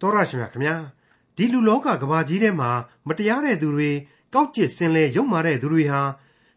[0.00, 0.76] တော်ရရှိမြခင်ဗျာ
[1.36, 2.70] ဒီလူလောကကဘာကြီးထဲမှာ
[3.08, 3.90] မတရားတဲ့သူတွေ
[4.34, 6.02] ကောက်ကျစ်စင်လဲရုံမာတဲ့သူတွေဟာ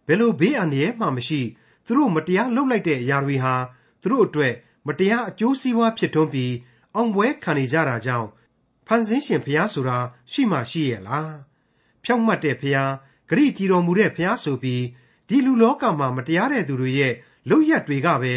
[0.08, 1.42] ဘယ်လိုဘေးအန္တရာယ်မှမရှိ
[1.86, 3.54] သူတို့မတရားလုပ်လိုက်တဲ့အရာတွေဟာ
[4.02, 4.54] သူတို့အတွက်
[4.88, 6.54] မတရားအကျိုးစီးပွားဖြစ်ထွန်းပြီး
[6.96, 8.28] အောင်ပွဲခံနေကြတာကြောင့်
[8.88, 9.98] ဖန်ဆင်းရှင်ဖျားဆိုတာ
[10.32, 11.36] ရှိမှရှိရဲ့လား
[12.04, 12.92] ဖြောင့်မတ်တဲ့ဖျား
[13.30, 14.84] ဂရိတီတော်မူတဲ့ဖျားဆိုပြီး
[15.28, 17.14] ဒီလူလောကမှာမတရားတဲ့သူတွေရဲ့
[17.50, 18.34] လုပ်ရက်တွေကပဲ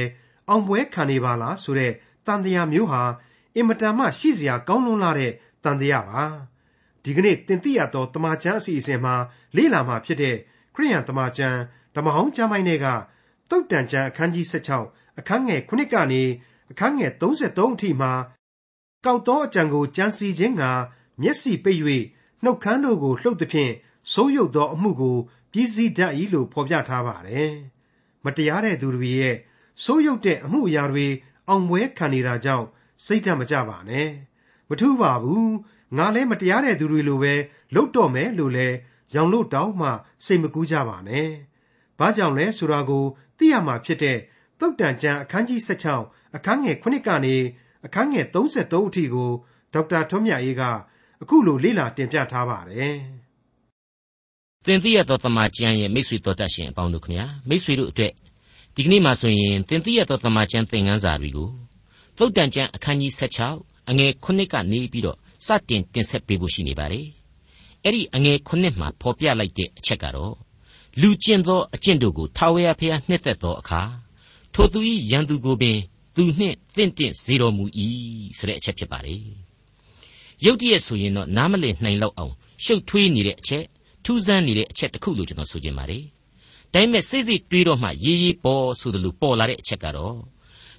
[0.48, 1.92] အောင်ပွဲခံနေပါလားဆိုတဲ့
[2.26, 3.02] တန်တရားမျိုးဟာ
[3.56, 5.32] အင်မတန်မှရှိစရာကောင်းလွန်းလာတဲ့
[5.64, 6.24] တန်တရားပါ
[7.04, 9.14] ဒီကနေ့တင်ပြရသောတမန်ကျမ်းအစီအစဉ်မှာ
[9.56, 10.36] လေ့လာမှာဖြစ်တဲ့
[10.74, 11.58] ခရိယန်တမန်ကျမ်း
[11.94, 12.86] ဓမ္မဟောင်းကျမ်းပိုင်းတွေက
[13.50, 14.46] တုတ်တန်ကျမ်းအခန်းကြီး
[14.82, 16.22] 16အခန်းငယ်9ကနေ
[16.70, 18.12] အခန်းငယ်33အထိမှာ
[19.04, 20.62] ကောက်သောအကြံကိုကြံစီခြင်းက
[21.20, 21.80] မျက်စိပိတ်၍
[22.42, 23.72] နှုတ်ခမ်းတို့ကိုလှုပ်သဖြင့်
[24.12, 25.16] ဆိုးရုပ်သောအမှုကို
[25.52, 27.52] ပြည်စည်းတတ်၏လို့ဖော်ပြထားပါတယ်။
[28.24, 29.36] မတရားတဲ့သူတွေရဲ့
[29.82, 31.06] ဆိုးရုပ်တဲ့အမှုအရာတွေ
[31.48, 32.66] အောင်ပွဲခံနေတာကြောင့်
[33.04, 34.08] စိတ်ဓာတ်မကြပါနဲ့။
[34.68, 35.46] မထူးပါဘူး။
[35.96, 37.34] ငါလည်းမတရားတဲ့သူတွေလိုပဲ
[37.74, 38.68] လှုပ်တော့မယ်လို့လဲ
[39.14, 39.88] ရောင်လို့တောင်းမှ
[40.24, 41.28] စိတ်မကူးကြပါနဲ့။
[41.98, 43.04] ဘာကြောင့်လဲဆိုတာကို
[43.38, 44.18] သိရမှာဖြစ်တဲ့
[44.60, 45.60] တုတ်တန်ကျမ်းအခန်းကြီး
[45.98, 47.36] 16အခန်းငယ်9ကနေ
[47.86, 49.30] အခန်းငယ်33အထိကို
[49.74, 50.62] ဒေါက်တာထွန်းမြတ်အေးက
[51.22, 52.96] အခုလိုလေ့လာတင်ပြထားပါတယ်။
[54.66, 58.12] သင်သိရသောတမန်ကျမ်းရဲ့မိတ်ဆွေတော်တတ်ရှင်အပေါင်းတို့ခင်ဗျာမိတ်ဆွေတို့အတွက်
[58.74, 61.50] ဒီကနေ့မှဆိုရင်သင်သိရသောတမန်ကျမ်းသင်ခန်းစာတွေကို
[62.20, 63.12] သုတ်တန်ကျမ်းအခန်းကြီး
[63.50, 67.06] 16အငယ်9ကနေပြီးတော့စတင်တင်ဆက်ပေးဖို့ရှိနေပါတယ်။
[67.84, 70.34] အဲ့ဒီအငယ်9မှာဖော်ပြလိုက်တဲ့အချက်ကတော့
[71.00, 73.80] လူကျင့်သောအကျင့်တို့ကိုထာဝရဘုရားနှစ်သက်သောအခါ
[74.54, 74.78] ထိုသူ၏
[75.10, 75.78] ရန်သူကိုပင်
[76.16, 77.64] သူနှင့်တင့်တင့်စေတော်မူ၏
[78.38, 79.22] ဆိုတဲ့အချက်ဖြစ်ပါတယ်။
[80.44, 83.64] ရုတ်တရက်ဆိုရင်တော့နားမလည်နိုင်လောက်အောင်ရှုပ်ထွေးနေတဲ့အချက်
[84.04, 86.02] ထူးဆန်းနေတဲ့အချက်တစ်ခုလို့ကျွန်တော်ဆိုချင်ပါတယ်။
[86.74, 90.16] ဒါပေမဲ့စိတ်စိတ်တွေးတော့မှရေးရေးပေါ်ဆိုသလိုပေါ်လာတဲ့အချက်ကတော့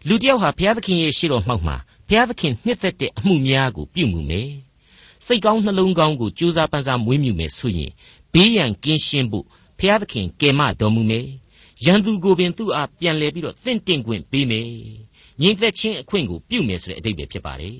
[0.07, 1.75] လူတယောက်ဟာဘုရားသခင်ရဲ့ရှေ့တော်မှောက်မှာ
[2.07, 4.49] ဘုရားသခင်နှစ်သက်တဲ့အမှုများကိုပြုမှုမယ်။
[5.25, 7.91] စိတ်ကောင်းနှလုံးကောင်းကိုကြိုးစားပန်းစားမွေးမြူမယ်ဆိုရင်
[8.33, 9.45] ဘေးရန်ကင်းရှင်းဖို့
[9.79, 11.25] ဘုရားသခင်ကယ်မတော်မူမယ်။
[11.85, 14.66] ရန်သူကိုပင်သူ့အားပြန်လဲပြီးတော့တင့်တင့်ခွင့်ပေးမယ်။
[15.41, 17.75] ညီသက်ချင်းအခွင့်ကိုပြုမယ်ဆိုတဲ့အဓိပ္ပာယ်ဖြစ်ပါတယ်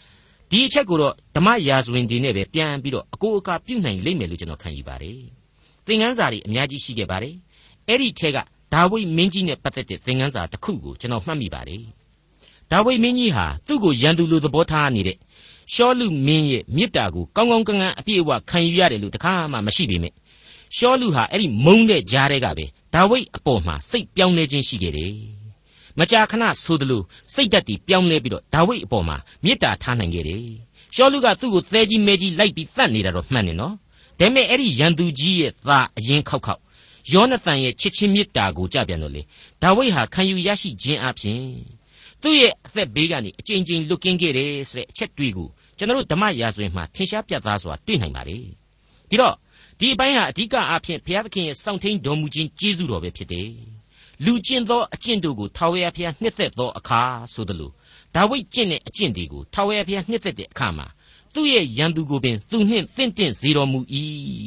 [0.50, 5.18] ။ဒီအချက်ကိုတော့ဓမ္မရာဇဝင်ဒီနဲ့ပဲပြန်ပြီးတော့အကိုအကာပြုနိုင်လိမ့်မယ်လို့ကျွန်တော်ခံယူပါတယ်။
[5.86, 7.34] သင်ခန်းစာတွေအများကြီးရှိခဲ့ပါတယ်။
[7.88, 8.38] အဲ့ဒီထဲက
[8.72, 11.82] ဒါဝိမင်းကြီးနဲ့ပတ်သက်တဲ့သင်ခန်းစာတစ်ခုကိုကျွန်တော်မှတ်မိပါတယ်။
[12.70, 15.16] ဒါဝိမင်းကြီးဟာသူ့ကိုရန်သူလိုသဘောထားနေတဲ့
[15.72, 20.12] ရှောလူမင်းရဲ့မေတ္တာကိုကောင်းကောင်းကံကံအပြည့်အဝခံယူရတယ်လို့တခါမှမရှိပေမဲ့
[20.76, 25.12] ရှောလူဟာအဲ့ဒီမုန်းတဲ့ကြားတဲ့ကပဲဒါဝိအပေါ်မှာစိတ်ပြောင်းလဲခြင်းရှိခဲ့တယ်။
[25.98, 27.02] မကြာခဏဆိုသလို
[27.34, 30.44] စိတ်ဓာတ်တွေပြောင်းလဲပြီးတော့ဒါဝိအပေါ်မှာမေတ္တာထားနိုင်ခဲ့တယ်။
[30.94, 33.74] ရှောလူကသူ့ကိုသဲကြီးမဲကြီးလိုက်ပြီးတတ်နေတာတော့မှန်တယ်နော်။
[34.18, 36.60] ဒါပေမဲ့အဲ့ဒီရန်သူကြီးရဲ့သားအရင်ခောက်ခောက်
[37.10, 39.22] ယောနသန်ရဲ့ချစ်ချင်းမေတ္တာကိုကြပြန်လို့လေ
[39.62, 41.42] ဒါဝိဒ်ဟာခံယူရရှိခြင်းအပြင်
[42.22, 45.48] သူ့ရဲ့အသက်ဘေးကနေအကြိမ်ကြိမ်လွတ်ကင်းခဲ့တယ်ဆိုတဲ့အချက်တွေ့ကို
[45.78, 48.38] ကျွန်တော်တို့ဓမ္မရာဇဝင်မှာထင်ရှားပြသစွာတွေ့နိုင်ပါလေ
[49.08, 49.34] ပြီးတော့
[49.78, 53.50] ဒီအပိုင်းဟာအဓိကအဖြစ်ဘုရားသခင်ရဲ့စောင့်ထိန်တော်မူခြင်းကျေးဇူးတော်ပဲဖြစ်တယ်
[54.24, 57.00] လူကျင့်သောအကျင့်တို့ကိုထာဝရဘုရားနှစ်သက်သောအခါ
[57.32, 57.70] ဆိုသလို
[58.14, 60.86] ဒါဝိဒ်ကျင့်တဲ့အကျင့်တွေကိုထာဝရဘုရားနှစ်သက်တဲ့အခါမှာ
[61.34, 63.80] သူ့ရဲ့ရန်သူကိုပင်သူနှင့်တင့်တင့်စေတော်မူ၏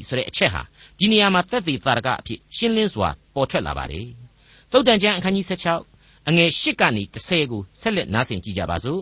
[0.07, 0.62] ဆိုတဲ့အချက်ဟာ
[0.97, 4.07] ဒီနေရာမှာသက်သေသာရကအဖြစ်ရှင်းလင်းစွာပေါ်ထွက်လာပါတယ်။
[4.72, 9.01] သုတ်တန်ကျမ်းအခန်းကြီး16အငယ်8ကနေ10ကိုဆက်လက်နားဆင်ကြကြပါစို့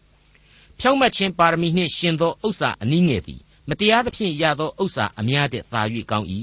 [0.78, 6.28] ။ဖြောင့်မတ်ခြင်းပါရမီနှင့်ရှင်သောဥစ္စာအနည်းငယ်သည်မတရားသဖြင့်ရသောဥစ္စာအများတဲ့သာ၍ကောင်း၏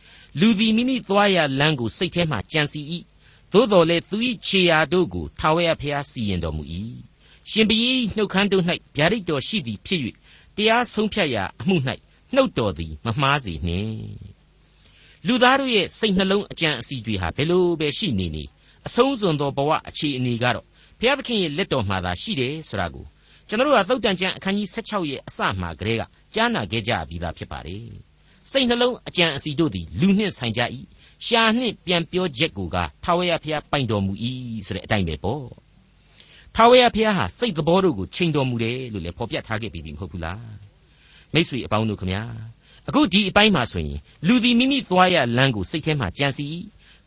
[0.38, 2.80] ။လူသည်မိမိသွားရလမ်းကိုစိတ်ထဲမှကြံစီ၏။
[3.52, 6.64] သို့တော်လည်းသူ၏ခြေရာတို့ကိုထာဝရဘုရားစီရင်တော်မူ၏။
[7.50, 7.78] ရှင်ဘီ
[8.16, 8.64] နှုတ်ခမ်းတို့၌
[8.96, 10.00] ဗျာဒိတ်တော်ရှိသည်ဖြစ်၍
[10.56, 11.76] တရားဆုံးဖြတ်ရာအမှု၌
[12.34, 13.98] နှုတ်တော်သည်မမှားစေနှင့်
[15.26, 18.44] လူသားတို့ရဲ့စိတ်နှလုံးအကြံအစီတွေဟာဘယ်လိုပဲရှိနေနေ
[18.86, 20.64] အဆုံးစွန်သောဘဝအခြေအနေကတော့
[20.98, 23.04] ဘုရားသခင်ရဲ့လက်တော်မှာသာရှိတယ်ဆိုတာကို
[23.48, 26.02] ကျွန်တော်တို့ကသုတ်တန်ကျမ်းအခန်းကြီး16ရဲ့အစမှကတည်းက
[26.34, 27.84] ကြားနာခဲ့ကြပြီးသားဖြစ်ပါတယ်
[28.50, 30.62] စိတ်နှလုံးအကြံအစီတို့သည်လူနှင့်ဆိုင်ကြ၏
[31.26, 34.12] ရှာနှင့်ပြန်ပြောချက်ကိုကထာဝရဘုရားပိုင်တော်မူ၏
[34.66, 35.67] ဆိုတဲ့အတိုင်းပဲပေါ့
[36.60, 40.42] ထာဝရဘုရားဟာစိတ်သဘောတို့ကိုချိန်တော်မူတယ်လို့လည်းဖော်ပြထားခဲ့ပြီမဟုတ်ဘူးလား
[41.34, 42.22] မိษွေအပေါင်းတို့ခမညာ
[42.88, 46.46] အခုဒီအပိုင်းမှာဆိုရင်လူသည်မိမိသွားရလမ်းကိုစိတ်ထဲမှာကြံစီ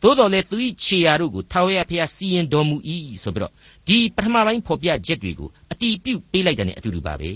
[0.02, 2.76] သို့တော်လည်းသူ၏ခြေရာတို့ကိုထာဝရဘုရားစီရင်တော်မူ၏
[3.22, 3.52] ဆိုပြီးတော့
[3.86, 7.30] ဒီပထမပိုင်းဖော်ပြချက်တွေကိုအတီးပြုတ်ပေးလိုက်တဲ့အတူတူပါပဲ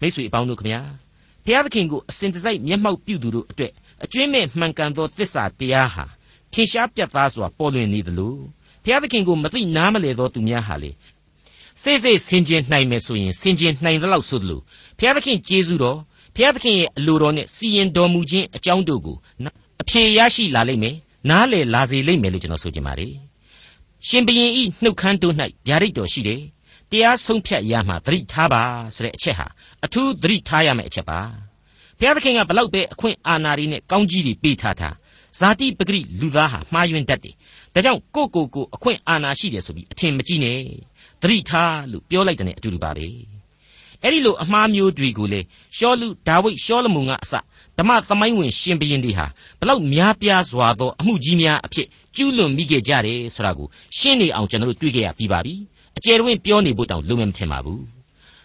[0.00, 0.80] မိษွေအပေါင်းတို့ခမညာ
[1.44, 3.72] ဘုရားသခင်ကိုအစဉ်တစိုက်မျက်မှောက်ပြုသူတို့အတွက်
[4.04, 6.04] အကျွင်းမဲ့မှန်ကန်သောသစ္စာတရားဟာ
[6.52, 8.36] ထင်ရှားပြတ်သားစွာပေါ်လွင်နေသလို
[8.86, 10.90] ဘုရားသခင်ကိုမသိနားမလည်သောသူများဟာလေ
[11.82, 14.60] စိတ်စိတ်ဆင်ခြင်နိုင်မယ်ဆိုရင်ဆင်ခြင်နိုင်သလောက်ဆိုသလို
[14.98, 15.98] ဘုရားသခင်ကျေးဇူးတော်
[16.34, 19.16] ဘုရားသခင်ရဲ့အလိုတော်နဲ့စီရင်တော်မူခြင်းအကြောင်းတို့ကို
[19.82, 20.96] အဖြေရရှိလာလိမ့်မယ်
[21.30, 23.12] နားလည်လာစေလိမ့်မယ်လို့ကျွန်တော်ဆိုချင်ပါတယ်
[24.08, 25.34] ရှင်ဘရင်ဤနှုတ်ခမ်းတို့၌
[25.66, 26.40] ဗျာဒိတ်တော်ရှိတယ်
[26.90, 28.62] တရားဆုံးဖြတ်ရမှသတိထားပါ
[28.94, 29.46] ဆိုတဲ့အချက်ဟာ
[29.84, 31.18] အထူးသတိထားရမယ့်အချက်ပါ
[31.98, 34.90] ဘုရားသခင်ကဘလောက်ပဲအခွင့်အာဏာတွေနဲ့ကောင်းကြီးတွေပေးထားတာ
[35.38, 37.34] ဇာတိပဂရိလူသားဟာမှားယွင်းတတ်တယ်
[37.76, 40.58] ဒါကြောင့်ကိုကိုကိုအခွင့်အာဏာရှိတယ်ဆိုပြီးအထင်မကြီးနဲ့
[41.22, 43.06] သတိထားလို့ပြောလိုက်တဲ့အတူတူပါပဲ
[44.02, 45.40] အဲ့ဒီလိုအမှားမျိုးတွေကိုလေ
[45.76, 47.34] ရှောလူဒါဝိဒ်ရှောလမုန်ကအစ
[47.78, 49.26] ဓမ္မသမိုင်းဝင်ရှင်ဘရင်တွေဟာ
[49.60, 51.86] ဘလောက်များပြားစွာသောအမှုကြီးများအဖြစ်
[52.16, 53.66] ကျူးလွန်မိခဲ့ကြတယ်ဆိုတာကို
[53.98, 55.54] ရှင်းနေအောင်ကျွန်တော်တို့တွေ့ကြရပြီးပါပြီ
[55.96, 57.82] အကျယ်တွင်ပြောနေဖို့တောင်လုံးဝမထင်ပါဘူး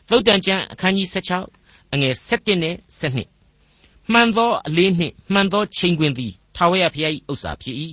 [0.09, 1.07] သုတ်တန်ကျမ်းအခန်းကြီး
[1.53, 7.75] 16အငယ်17နဲ့17မှန်သောအလေးနှင့်မှန်သောချိန်ခွင်သည်ထာဝရဘုရား၏ဥစ္စာဖြစ်၏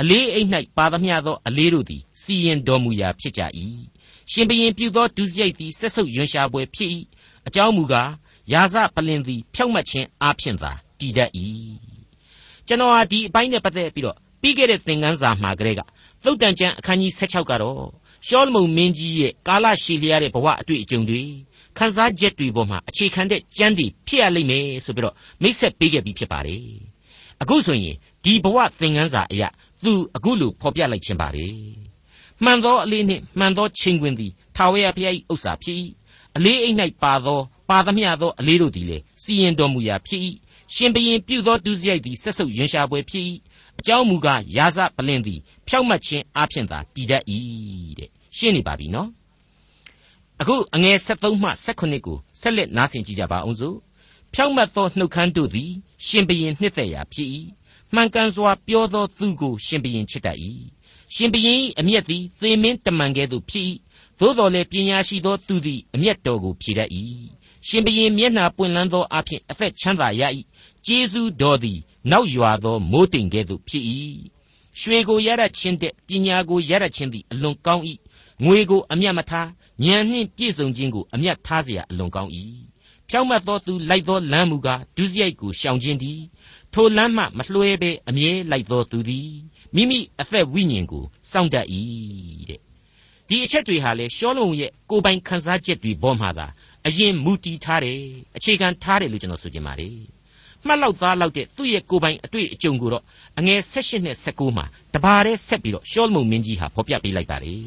[0.00, 3.42] အလေးအိတ်၌ပါသမျှသောအလေးတို့သည်စီရင်တော်မူရာဖြစ်ကြ၏
[4.30, 6.90] ရှင်ဘရင်ပြုသောဒုစရိုက်သည်ဆက်ဆုပ်ယွန်ရှာပွဲဖြစ်၏
[7.46, 8.10] အကြောင်းမူကား
[8.52, 11.30] ယာစပလင်သည်ဖြောက်မှတ်ခြင်းအားဖြင့်သာတည်တတ်၏
[12.66, 15.80] ကျွန်တော်ဟာဒီအပိုင်းနဲ့ပတ်သက်ပြီးတော့ပြီးခဲ့တဲ့သင်ခန်းစာမှာကလေးက
[16.24, 17.82] သုတ်တန်ကျမ်းအခန်းကြီး16ကတော့
[18.26, 21.22] ရှောလမုန်မင်းကြီးရဲ့ကာလရှည်လျားတဲ့ဘဝအတွေ့အကြုံတွေ
[21.78, 26.62] ခန်းစားချက်တွေပေါ်မှာအခြေခံတဲ့ကြမ်းတည်ဖြစ်ရလိမ့်မယ်ဆိုပြီးတော့မိတ်ဆက်ပေးခဲ့ပြီးဖြစ်ပါတယ်
[27.42, 29.48] အခုဆိုရင်ဒီဘဝသင်ခန်းစာအရာ
[29.84, 31.46] သူအခုလိုဖော်ပြလိုက်ခြင်းပါလေ
[32.44, 35.76] မှန်သောအလေးနှင့်မှန်သောချိန်ခွင်သည်ထာဝရဘုရား၏ဥစ္စာဖြစ်၏
[36.36, 37.40] အလေးအိမ်၌ပါသော
[37.70, 40.22] ပါသမျှသောအလေးတို့သည်လေစီရင်တော်မူရာဖြစ်၏
[40.74, 43.24] ရှင်ဘရင်ပြုသောဒုစရိုက်သည်ဆက်ဆုပ်ရင်ရှာပွဲဖြစ်၏
[43.78, 47.22] အကြောင်းမူကားယာစပလင်သည်ဖြောက်မှတ်ခြင်းအဖြစ်သာတည်တတ်၏
[47.98, 49.08] တဲ့ရှင်းနေပါပြီနော်
[50.40, 53.76] အခုအငယ်73မှ78ကိုဆက်လက်နားဆင်ကြကြပါအောင်စို့
[54.34, 55.70] ဖြောက်မှတ်သောနှုတ်ခမ်းတို့သည်
[56.06, 57.28] ရှင်ဘရင်နှစ်သက်ရာဖြစ်၏
[57.93, 60.37] မှန်ကန်စွာပြောသောသူကိုရှင်ဘရင်ချစ်တတ်၏
[61.13, 63.65] ရှင်ဘရင်အမျက်သည်သေမင်းတမန်ကဲ့သို့ဖြစ်၏
[64.19, 66.89] သို့တော်လည်းပညာရှိသောသူသည်အမျက်တော်ကိုဖြေတတ်၏
[67.67, 70.21] ရှင်ဘရင်မျက်နှာပွင့်လန်းသောအဖြစ်အသက်ချမ်းသာရ၏
[70.85, 71.79] ကျေးဇူးတော်သည်
[72.11, 73.83] နောက်ရွာသောမိုးတိမ်ကဲ့သို့ဖြစ်၏
[74.79, 77.83] ရွှေကိုရရခြင်းတဲ့ပညာကိုရရခြင်းသည်အလွန်ကောင်း၏
[78.43, 79.49] ငွေကိုအမျက်မထား
[79.83, 82.31] ဉာဏ်နှင့်ပြည့်စုံခြင်းကိုအမျက်ထားเสียအလွန်ကောင်း၏
[83.09, 86.19] ဖြောင့်မတ်သောသူလိုက်သောလမ်းမူကားဒုစရိုက်ကိုရှောင်ခြင်းသည်
[86.74, 89.30] ထိုလမ်းမှမလွှဲဘဲအမြဲလိုက်သောသူသည်
[89.74, 91.66] မိမိအသက်ဝိညာဉ်ကိုစောင့်တတ်၏
[92.48, 92.60] တဲ့
[93.28, 96.46] ဒီအချက်တွေဟာလေရှောလုံရဲ့ကိုယ်ပိုင်ခန်းစားချက်တွေဘောမှာသာ
[96.86, 98.00] အရင်မူတည်ထားတယ်
[98.36, 99.96] အခြေခံထားတယ်လို့ကျွန်တော်ဆိုချင်ပါတယ်
[100.66, 103.04] မှတ်လောက်သားလောက်တဲ့သူ့ရဲ့ကိုယ်ပိုင်အတွေ့အကြုံကိုတော့
[103.38, 104.64] အငယ်16နဲ့19မှာ
[104.94, 107.66] တပါးတည်းဆက်ပြီးတော့ရှောလမုန်မင်းကြီးဟာဖော်ပြပေးလိုက်ပါတယ်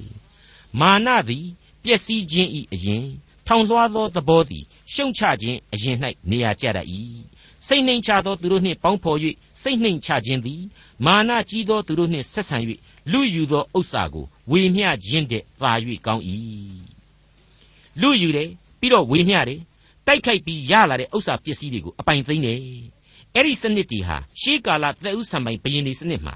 [0.80, 1.46] မာနသည်
[1.84, 3.04] ပျက်စီးခြင်းဤအရင်
[3.48, 4.64] ထောင်လွှားသောသဘောသည်
[4.94, 5.98] ရှုံချခြင်းအရင်၌
[6.30, 6.88] နေရာကျတတ်၏
[7.68, 9.19] စိတ်နှိမ်ချသောသူတို့နှင့်ပေါင်းဖော်၍
[9.62, 10.62] စိတ်နှိမ်ချခြင်းသည်
[11.06, 12.57] မာနကြီးသောသူတို့နှင့်ဆက်ဆံ၍
[13.12, 15.71] လူယူသောဥစ္စာကိုဝေမျှခြင်းတည်းသာ၍
[16.06, 16.24] ကောင်း၏
[18.01, 18.50] လူယူတယ်
[18.80, 19.60] ပြီးတော့ဝေမျှတယ်
[20.07, 22.60] တိုက်ခိုက်ပြီးရလာတဲ့ဥစ္စာပစ္စည်းတွေကိုအပိုင်သိမ်းတယ်
[23.36, 26.36] အဲ့ဒီစနစ်တီဟာရှေးကာလသက်ဦးဆံပိုင်ဘယင်းဒီစနစ်မှာ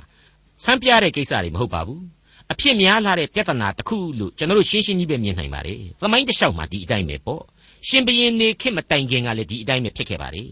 [0.63, 2.03] ဆန်းပြတဲ့ကိစ္စတွေမဟုတ်ပါဘူး
[2.51, 7.43] အဖြစ်များလာတဲ့ပြဿနာတစ်ခုလို့ကျွန်တော်တို့ရှင်းရှင်းကြီးပဲမြင်နိုင်ပါတယ်သမိုင်းတစ်လျှောက်မှာဒီအတိုင်းပဲပေါ့
[7.87, 10.49] ရှင်ဘရင်နေခေတ်မတိုင်ခင်ကလည်းဒီအတိုင်းပဲဖြစ်ခဲ့ပါတယ်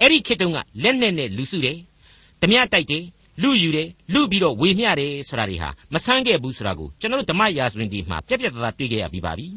[0.00, 1.78] အဲ့ဒီခေတ်တုန်းကလက်နဲ့နဲ့လူစုတယ်
[2.40, 3.04] ဓမြတိုက်တယ်
[3.42, 9.48] လူယူတယ်လူပြီးတော့ဝေမျှတယ်ဆိုတာတွေဟာမဆန်းခဲ့ဘူးဆိုတာကိုကျွန်တော်တို့ဓမ္မရာဇဝင်ဒီမှာပြက်ပြက်သားသားတွေ့ခဲ့ရပြီးပါပြီ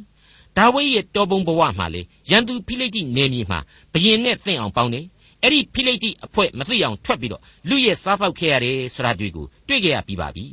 [0.57, 2.01] ဒါဝိဒ်ရဲ့တော်ပုံဘဝမှာလေ
[2.31, 3.59] ရန်သူဖိလိတိနေမြေမှာ
[3.93, 5.05] ဘယင်နဲ့သင့်အောင်ပေါင်းတယ်
[5.43, 10.45] အဲ့ဒီဖိလိတိအဖွဲ့မသိအောင်ထွက်ပြီးတော့လူရဲ့စားဖောက်ခဲ့ရတယ်ဆိုတာတွေကိုတွေ့ခဲ့ရပြီးပါပြီ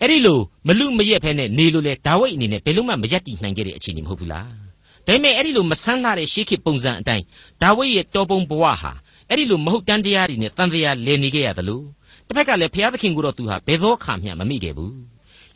[0.00, 4.71] အဲ့ဒီလိုမလူမရက်ဖဲနဲ့နေလို့လေဒါဝိဒ်အနေနဲ့ဘယ်လို့မှမရက်တည်နိုင်ခဲ့တဲ့အခြေအနေမဟုတ်ဘူးလား
[5.06, 7.24] ဒါပေမဲ့အဲ့ဒီလိုမဆန်းလာတဲ့ရှေးခေတ်ပုံစံအတိုင်း
[7.62, 8.92] ဒါဝိဒ်ရဲ့တော်ပုံဘဝဟာ
[9.28, 11.84] အဲ့ဒီလိုမဟုတ်တန်တရားတွေနဲ့တန်တရားလည်နေခဲ့ရတယ်လို့
[12.26, 14.96] တစ်ဖက်ကလည်းဘုရားသခင်ကိုတော့သူဟာဘယ်သောအခါမျှမမိခဲ့ဘူး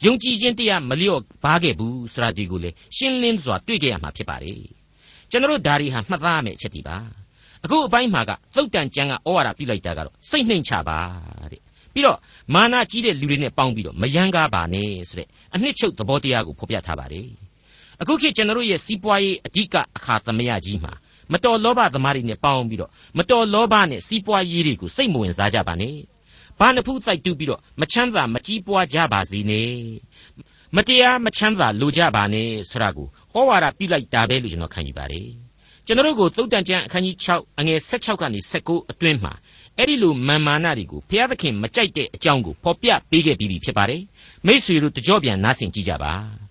[0.04, 4.60] ယုံကြည်ခြင်းတရားမလျော့ဘားခဲ့ဘူးဆိုတာဒီကိုလေရှင်းလင်းစွာတွေ့ကြရမှာဖြစ်ပါတယ်
[5.30, 6.96] ကျွန်တော်တို့ဒါရီဟာမှတ်သားရမယ့်အချက်ဒီပါ
[7.64, 10.98] အခုအပိုင်းမှာကသုတ်တန်ကျမ်းကဩဝါဒပြုလိုက်တာကတော့စိတ်နှိမ်ချပါ
[11.52, 11.60] တဲ့
[11.92, 12.18] ပြီးတော့
[12.54, 17.45] မာနကြီးတဲ့လူတွေနဲ့ပေါင်းပြီးတော့မယန်းကားပါနဲ့ဆိုတဲ့အနှစ်ချုပ်သဘောတရားကိုဖော်ပြထားပါတယ်
[18.00, 20.92] အခုခေတ်ကျွန်တော်တို့ရဲ့စီးပွားရေးအဓိကအခါသမယကြီးမှာ
[21.32, 25.96] မတော်လောဘသမားတွေနဲ့ပေါင်းပြီးတော့မတော်လောဘနဲ့စီးပွားရေးတွေကိုစိတ်မဝင်စားကြပါနဲ့
[26.58, 29.70] ဘာနှဖူးတိုက်တူးပြီးတော့မချမ်းသာမကြီးပွားကြပါစေနဲ့
[30.76, 35.28] မတရားမချမ်းသာလိုကြပါနဲ့ဆရာကိုဟောဝါဒပြုလိုက်တာပဲလို့ကျွန်တော်ခံယူပါတယ်
[35.86, 39.32] ကျွန်တော်တို့ကိုသုတ်တန်ကျမ်းအခန်းကြီး6အငယ်16ကနေ19အတွင်းမှာ
[39.78, 44.02] အဲ့ဒီလိုမာမာနတွေကိုဘုရားသခင်မကြိုက်တဲ့အကြောင်းကိုဖော်ပြပေးခဲ့ပြီးပြီဖြစ်ပါတယ်
[44.46, 46.45] မိษွေတို့တကြောပြန်နားဆင်ကြည့်ကြပါ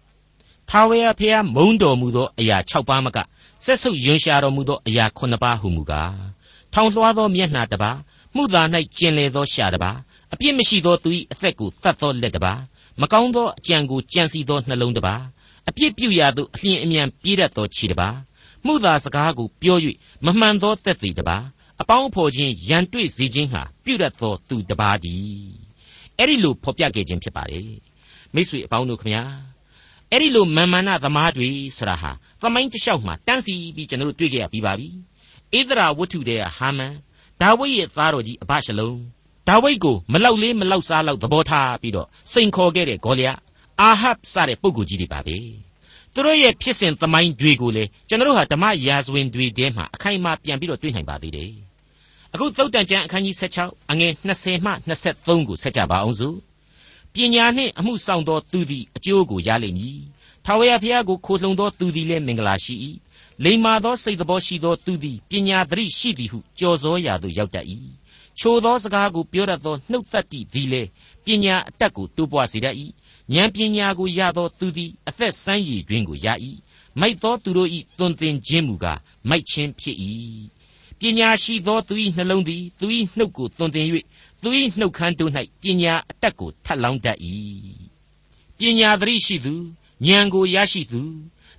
[0.69, 3.17] ထာဝရဘုရားမုန်းတော်မူသောအရာ6ပါးမက
[3.65, 6.15] ဆက်ဆုပ်ယွန်ရှာတော်မူသောအရာ9ပါးဟုမူကား
[6.73, 7.97] ထောင်လွှားသောမျက်နှာတစ်ပါး
[8.35, 8.61] မှုသာ၌
[8.97, 9.97] ကျင်လေသောရှာတစ်ပါး
[10.33, 12.59] အပြစ်မရှိသောသူ၏အသက်ကိုတတ်သောလက်တစ်ပါး
[13.01, 15.21] မကောင်းသောအကြံကိုကြံစီသောနှလုံးတစ်ပါး
[15.69, 18.15] အပြစ်ပြုရာသို့အလျင်အမြန်ပြေးတတ်သောခြေတစ်ပါး
[18.65, 19.77] မှုသာစကားကိုပြော၍
[20.25, 21.43] မမှန်သောသက်သေတစ်ပါး
[21.81, 25.53] အပေါင်းအဖော်ချင်းရန်တွေ့စေခြင်းဟာပြုတတ်သောသူတစ်ပါးတည်း
[26.17, 27.61] အဲ့ဒီလိုဖော်ပြခဲ့ခြင်းဖြစ်ပါလေ
[28.33, 29.23] မိတ်ဆွေအပေါင်းတို့ခမညာ
[30.15, 34.87] အဲ့ဒီလိုမာန်မာနသမားတွေဆိုတာဟာသမိုင်းတစ်လျှောက်မှာတန်းစီပြီးကျွန်တော်တို့တွေ့ကြရပြီးပါပြီ
[35.57, 36.93] ဧဒရာဝတ္ထုတဲ့ဟာမန်
[37.41, 38.91] ဒါဝိဒ်ရဲ့သားတော်ကြီးအဘရှလုံ
[39.47, 43.33] ဒါဝိဒ်ကိုမလောက်လေးမလောက်စားလောက်သဘောထားပြီးတော့စိန်ခေါ်ခဲ့တဲ့ဂေါလျာ
[43.81, 45.37] အာဟပ်စတဲ့ပုဂ္ဂိုလ်ကြီးတွေပါပဲ
[46.13, 51.51] သူတို့ရဲ့ဖြစ်စဉ်သမိုင်းတွေကိုလေကျွန်တော်တို့ဟာဓမ္မရာဇဝင်တွေထဲမှာအခိုင်အမာပြန်ပြီးတော့တွေ့နိုင်ပါသေးတယ်
[52.33, 54.71] အခုသုတ်တန်ကျမ်းအခန်းကြီး16အငယ်20မှ
[55.07, 56.37] 23ကိုဆက်ကြပါအောင်စို့
[57.15, 59.99] ပညာနှင့်အမှုဆောင်သောသူသည်အကျိုးကိုရလိမ့်မည်
[60.45, 62.75] ထာဝရဘုရားကိုခိုလှုံသောသူသည်လည်းမင်္ဂလာရှိ၏
[63.43, 67.65] လိမ္မာသောစိတ်တော်ရှိသောသူသည်ပညာသတိရှိသည်ဟုကြော်စောရာသို့ရောက်တတ်၏
[68.39, 70.89] ချိုသောစကားကိုပြောတတ်သောနှုတ်သက်တိသည်လည်း
[71.25, 72.75] ပညာအတတ်ကိုတိုးပွားစေတတ်၏
[73.33, 76.27] ဉာဏ်ပညာကိုရသောသူသည်အသက်ဆန်းရည်တွင်ကိုရ၏
[76.99, 79.97] မိုက်သောသူတို့၏သွန်သင်ခြင်းမူကားမိုက်ခြင်းဖြစ်၏
[80.99, 82.85] ပညာရှိသောသူ၏နှလုံးသည်သူ၏
[83.17, 83.85] နှုတ်ကိုသွန်သင်၍
[84.45, 87.17] သူ၏နှုတ်ခမ်းတို့၌ပညာအတတ်ကိုထပ်လောင်းတတ်၏
[88.57, 89.53] ပညာသတိရှိသူ
[90.05, 91.01] ဉာဏ်ကိုရရှိသူ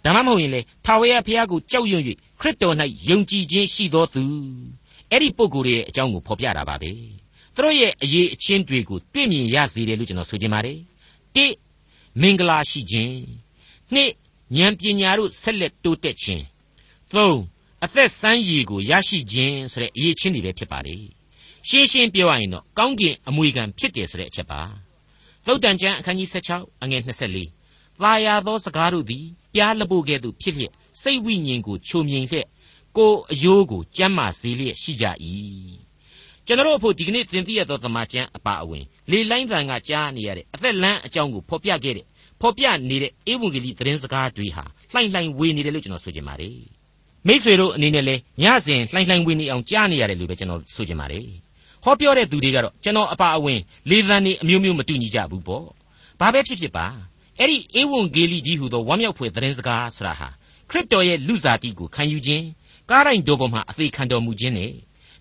[0.05, 2.03] ဒါမှမဟုတ်ရင်လေထာဝရဘုရားကိုကြောက်ရွံ့၍
[2.41, 2.75] ခရစ်တော်၌
[3.09, 4.25] ယုံကြည်ခြင်းရှိသောသူ
[5.11, 6.91] အဲ့ဒီပုဂ္ဂိုလ်ရဲ့အကြောင်းကိုဖော်ပြတာပါပဲ
[7.55, 10.79] သူတို့ရဲ့အရေးအချင်းတွေကိုတွေ့မြင်ရစေတယ်လို့ကျွန်တော်ဆိုချင်ပါတယ်
[11.35, 11.47] တိ
[12.21, 13.15] မင်္ဂလာရှိခြင်း
[13.93, 14.11] နှစ်
[14.57, 16.45] ဉာဏ်ပညာတို့ဆက်လက်တိုးတက်ခြင်း
[17.13, 17.39] သုံး
[17.85, 21.16] အသက်ဆန်းရည်ကိုရရှိခြင်းဆိုတဲ့အရေးချင်းတွေပဲဖြစ်ပါလေ
[21.69, 24.61] ရှင်းရှင်းပြောရရင်တော့ကောင်းကင်အမွေခံဖြစ်တယ်ဆိုတဲ့အချက်ပါ
[25.47, 32.47] သုတ်တန်ကျမ်းအခန်းကြီး16အငယ်24သာယာသောစကားတို့သည်ပြားလပို့ကဲ့သို့ဖြစ်လျက်စိတ်ဝိညာဉ်ကိုချုံမြိန်လျက်
[32.97, 35.05] ကိုယ်အယိုးကိုကြမ်းမာစေလျက်ရှိကြ၏
[36.47, 42.07] ကျွန်တော်တို့အဖို့ဒီကနေ့သင်သိရသောသမာကျမ်းအပါအဝင်လေလိုင်းတန်ကကြားနေရတဲ့အသက်လန်းအကြောင်းကိုဖော်ပြခဲ့တဲ့
[42.41, 46.59] ဖော်ပြနေတဲ့ဧဝံဂေလိသတင်းစကားတွေဟာလှိုင်လှိုင်ဝေနေတယ်လို့ကျွန်တော်ဆိုချင်ပါတယ်
[47.27, 51.27] မိษွေတို့အနေနဲ့လဲညစဉ်လှိုင်လှိုင်ဝေနေအောင်ကြားနေရတယ်လို့ပဲကျွန်တော်ဆိုချင်ပါတယ်
[51.87, 55.67] ဟောပြောတဲ့သူတွေကတော့ကျွန်တော်အပါအဝင်လေသံနေအမျိုးမျိုးမတူညီကြဘူးပေါ့
[56.21, 56.87] ဘာပဲဖြစ်ဖြစ်ပါ
[57.39, 60.29] အဲ့ဒီဧဝံဂေလိကြီးဟူသောဝမ်းမြောက်ဖွယ်သတင်းစကားဆိုတာဟာ
[60.71, 62.45] ခရစ်တော်ရဲ့လူစားတိကိုခံယူခြင်း
[62.91, 64.73] ကားတိုင်းတော်ပေါ်မှာအသေးခံတော်မူခြင်းနဲ့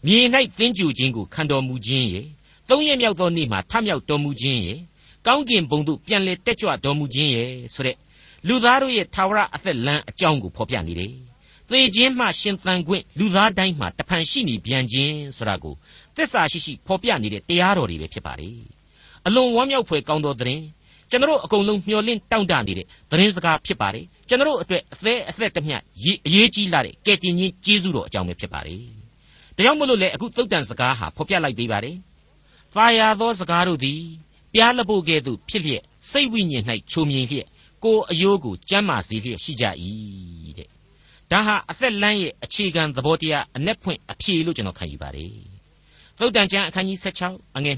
[0.05, 0.17] မြေ၌
[0.57, 2.27] သင်ကြူခြင်းကိုခံတော်မူခြင်းရဲ့
[2.69, 4.79] သုံးရမြောက်သောနေ့မှာထမြောက်တော်မူခြင်းရဲ့
[5.27, 7.97] ကောင်းကင်ဘုံသို့ပြန်လဲတက်ကြွတော်မူခြင်းရဲ့ဆိုတဲ့
[8.47, 11.13] လူသားတို့ရဲ့ထာဝရအသက်လမ်းအကြောင်းကိုဖော်ပြနေတယ်။
[11.69, 15.75] သေခြင်းမှရှင်သန်ခွင့်လူသားတိုင်းမှာတဖန်ရှိနေပြန်ခြင်းဆိုတာကို
[16.17, 18.49] သစ္စာရှိရှိဖော်ပြနေတဲ့တရားတော်တွေပဲဖြစ်ပါလေ။
[19.27, 20.63] အလွန်ဝမ်းမြောက်ဖွယ်ကောင်းသောသတင်း
[21.09, 25.75] ကျွန်တော်အကုန်လုံးမျှော်လင့်တောင့်တနေတဲ့သတင်းစကားဖြစ်ပါတယ်။ကျွန်တော်အတွက်အသေးအသက်တမျှ
[26.27, 28.75] အရေးကြီးလာတဲ့ကယ်တင်ရှင်ကျေးဇူးတော်အကြောင်းပဲဖြစ်ပါလေ။
[29.55, 31.95] ဒါကြောင့်မလို့လေအခုသုတ်တန်စကားဟာဖော်ပြလိုက်ပေးပါတယ်။
[32.73, 34.01] ဖာယာသောစကားတို့သည်
[34.53, 37.47] ပြားလပို့ကဲ့သို့ဖြစ်လျက်စိတ်ဝိညာဉ်၌ချုံမြင်လျက်
[37.83, 39.65] ကိုယ်အယိုးကိုကြမ်းမာစေလျက်ရှိကြ၏
[40.57, 40.69] တဲ့
[41.31, 45.54] ဒါဟာအသက်လမ်းရဲ့အခြေခံသဘောတရားအ내ဖွင့်အဖြေလို့ကျွန်တော်ခံယူပါတယ်
[46.19, 47.75] သုတ်တန်ကျမ်းအခန်းကြီး16အငယ်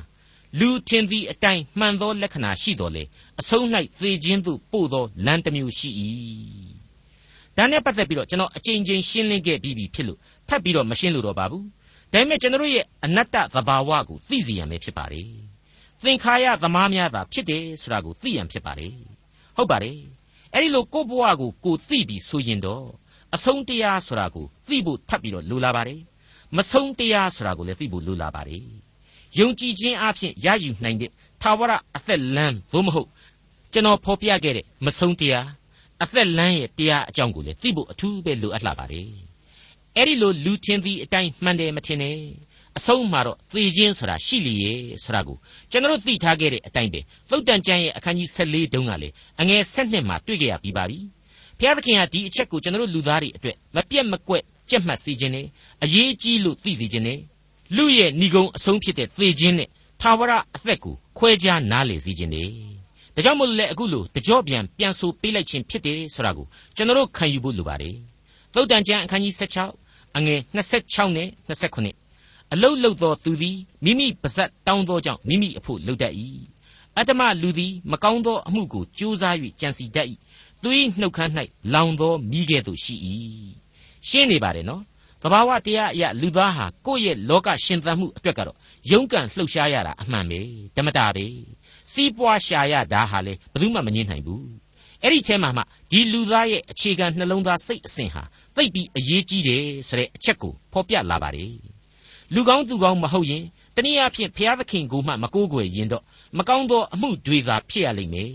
[0.00, 3.04] 25လူထင်သည့်အတိုင်းမှန်သောလက္ခဏာရှိတော်လေ
[3.40, 3.64] အဆုံး၌
[4.00, 5.88] သေခြင်းသို့ပို့သောလမ်းတစ်မျိုးရှိ၏
[7.56, 10.18] ဒါနဲ့ပတ်သက်ပြီးတော့ကျွန်တော်အကြိမ်ကြိမ်ရှင်းလင်းခဲ့ပြီးပြီဖြစ်လို့
[10.48, 11.64] ထပ်ပြီးတော့မရှင်းလို့တော့ပါဘူး
[12.12, 15.22] ဒါပေမဲ့ကျွန်တော်ရဲ့အနတ္တသဘာဝကိုသိစီရမယ်ဖြစ်ပါလေ
[16.04, 18.94] သင်္ခါရသမားများသာဖြစ်တယ်ဆိုတာကိုသိရန်ဖြစ်ပါတယ်
[19.56, 19.98] ဟုတ်ပါတယ်
[20.54, 22.86] အဲ့ဒီလိုကိုယ့်ဘဝကိုကိုသိပြီးဆိုရင်တော့
[23.34, 26.00] အဆုံးတရားဆိုတာကိုသိဖို့ထပ်ပြီးတော့လိုလာပါတယ်
[26.56, 28.64] မဆုံးတရားဆိုတာကိုလည်းသိဖို့လိုလာပါတယ်
[29.38, 31.10] ယုံကြည်ခြင်းအပြင်ရယူနိုင်တဲ့
[31.42, 33.08] သာဝရအသက်လမ်းသို့မဟုတ်
[33.72, 35.46] ကျွန်တော်ဖော်ပြခဲ့တဲ့မဆုံးတရား
[36.02, 39.08] အသက်လမ်းရဲ့တရားအကြောင်းကိုလည်းသိဖို့အထူးပဲလိုအပ်လာပါတယ်
[39.96, 42.16] အဲ့ဒီလိုလူထင်သည့်အတိုင်းမှန်တယ်မထင်နဲ့
[42.78, 45.36] အဆုံးမှာတော့သေခြင်းဆိုတာရှိလျေဆိုတာကို
[45.70, 49.08] ကျွန်တော်သိထားခဲ့တဲ့အတိုင်းပဲသုတ်တန်ကျမ်းရဲ့အခန်းကြီး14တုန်းကလေ
[49.40, 50.98] အငယ်7မှာတွေ့ကြရပြီးပါပြီ
[51.58, 55.46] ဘုရားသခင်ကဒီအချက်ကိုကျွန်တော်လူသားတွေအတွက်မပြတ်မကွက် ကြက်မှတ်စေခြင်းနဲ့
[55.84, 57.18] အရေးကြီးလို့သိစေခြင်းနဲ့
[57.76, 59.68] လူရဲ့ဏီကုံအဆုံးဖြစ်တဲ့သေခြင်းနဲ့
[60.00, 62.48] သာဝရအသက်ကိုခွဲခြားနားလေစေခြင်းနဲ့
[63.14, 66.46] ဒါကြောင့်မို့လဲအခုလို့တကြောပြန်ပြန်ဆိုပေးလိုက်ခြင်းဖြစ်တယ်ဆိုတာကို
[66.76, 67.96] ကျွန်တော်ခံယူဖို့လိုပါတယ်
[68.54, 76.14] သုတ်တန်ကျမ်းအခန်းကြီး16အငယ်26နဲ့29အလုတ်လုတ်သောသူသည်မိမိပါဇက်တောင်းသောကြောင့်မိမိအဖို့လှုပ်တတ်၏
[76.96, 80.08] အတ္တမလူသည်မကောင်းသောအမှုကိုကြိုးစား၍ကြံစီတတ်၏
[80.62, 80.68] သူ၏
[81.00, 81.32] နှုတ်ခမ်း၌
[81.74, 82.94] လောင်သောမိကဲ့သို့ရှိ၏
[84.08, 84.82] ရှင်းနေပါတယ်နော်
[85.22, 88.56] တဘာဝတရားအရာလူသားဟာကိုယ့်ရဲ့လောကရှင်သန်မှုအတွက်ကတော့
[88.90, 90.40] ရုန်းကန်လှုပ်ရှားရတာအမှန်ပဲ
[90.76, 91.26] ဓမ္မတာပဲ
[91.92, 94.44] စီးပွားရှာရတာဟာလေဘယ်သူမှမငြင်းနိုင်ဘူး
[95.02, 98.22] အဲ့ဒီထဲမှာမှဒီလူသားရဲ့အခြေခံနှလုံးသားစိတ်အစဉ်ဟာ
[98.56, 101.54] သိပ်ပြီးအရေးကြီးတယ်ဆိုတဲ့အချက်ကိုဖော်ပြလာပါတယ်
[102.34, 103.44] လူကောင်းသူကောင်းမဟုတ်ရင်
[103.76, 106.04] တနည်းအားဖြင့်ဘုရားသခင်ကိုမှမကိုးကွယ်ရင်တော့
[106.38, 108.32] မကောင်းသောအမှုတွေသာဖြစ်ရလိမ့်မယ်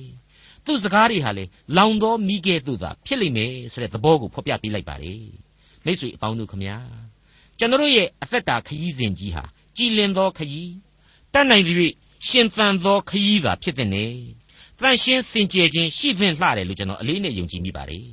[0.66, 1.46] သူ့စကားတွေဟာလေ
[1.78, 5.45] လောင်သောမိခဲ့သို့သာဖြစ်လိမ့်မယ်ဆိုတဲ့သဘောကိုဖော်ပြပေးလိုက်ပါတယ်
[5.86, 6.78] မိတ်ဆွေအပေါင်းတို့ခမညာ
[7.58, 9.44] ကျွန်တော်ရဲ့အသက်တာခရီးစဉ်ကြီးဟာ
[9.78, 10.74] ကြည်လင်သောခရီး
[11.34, 11.78] တတ်နိုင်သည်၍
[12.28, 14.04] ရှင်သန်သောခရီးသာဖြစ်တဲ့ ਨੇ
[14.80, 18.08] တန်ရှင်းစင်ကြယ်ခြင်းရှိသင့်လှတယ်လို့ကျွန်တော်အလေးနဲ့ယုံကြည်မိပါတယ်